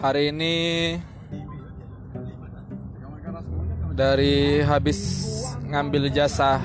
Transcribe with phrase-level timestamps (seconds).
[0.00, 0.56] hari ini
[3.92, 4.96] dari habis
[5.68, 6.56] ngambil jasa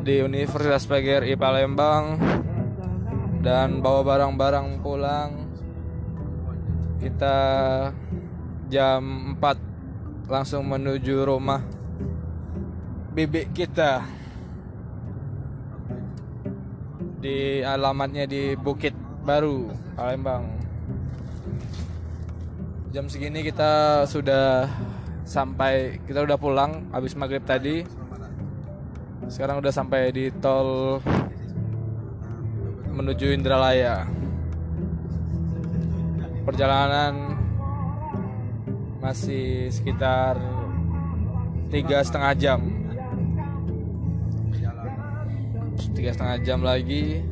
[0.00, 2.16] di Universitas PGRI Palembang
[3.44, 5.30] dan bawa barang-barang pulang.
[7.04, 7.36] Kita
[8.72, 11.60] jam 4 langsung menuju rumah
[13.12, 14.00] bibik kita
[17.20, 20.71] di alamatnya di Bukit Baru Palembang
[22.92, 24.68] jam segini kita sudah
[25.24, 27.88] sampai kita udah pulang habis maghrib tadi.
[29.32, 31.00] Sekarang udah sampai di tol
[32.92, 34.04] menuju Indralaya.
[36.44, 37.32] Perjalanan
[39.00, 40.36] masih sekitar
[41.72, 42.60] tiga setengah jam.
[45.96, 47.24] Tiga setengah jam lagi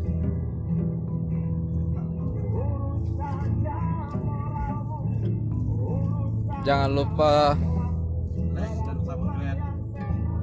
[6.61, 7.57] jangan lupa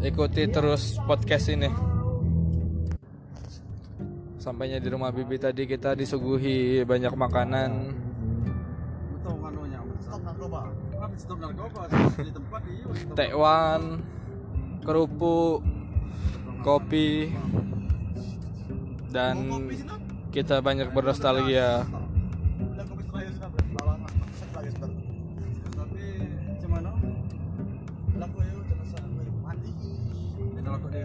[0.02, 1.70] ikuti terus podcast ini.
[4.38, 7.72] Sampainya di rumah bibi tadi kita disuguhi banyak makanan.
[13.18, 13.82] Tekwan
[14.86, 15.66] kerupuk
[16.64, 17.34] kopi
[19.12, 19.68] dan
[20.32, 21.84] kita banyak bernostalgia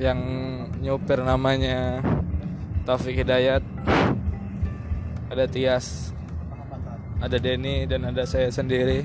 [0.00, 0.20] yang
[0.80, 2.00] nyopir namanya
[2.88, 3.60] Taufik Hidayat
[5.28, 6.16] ada Tias
[7.20, 9.04] ada Denny dan ada saya sendiri.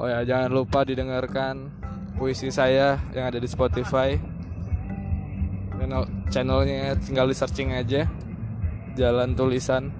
[0.00, 1.68] Oh ya jangan lupa didengarkan
[2.16, 4.16] puisi saya yang ada di Spotify.
[5.76, 8.06] Channel channelnya tinggal di searching aja
[8.94, 9.90] Jalan Tulisan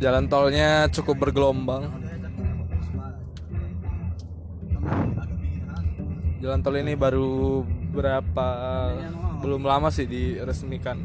[0.00, 1.92] Jalan tolnya cukup bergelombang.
[6.40, 7.60] Jalan tol ini baru
[7.92, 8.48] berapa
[9.44, 11.04] belum lama sih diresmikan.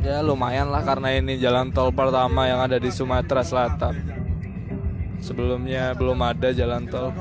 [0.00, 4.00] Ya lumayan lah karena ini jalan tol pertama yang ada di Sumatera Selatan.
[5.20, 7.12] Sebelumnya belum ada jalan tol.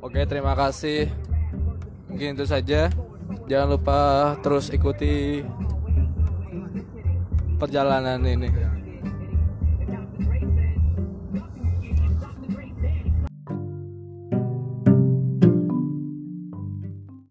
[0.00, 1.06] Oke, terima kasih.
[2.10, 2.90] Mungkin itu saja.
[3.46, 4.00] Jangan lupa
[4.42, 5.44] terus ikuti
[7.60, 8.69] perjalanan ini.